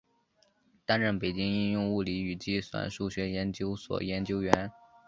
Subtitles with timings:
[0.83, 4.71] 担任北京应用物理与计算数学研究所研究员。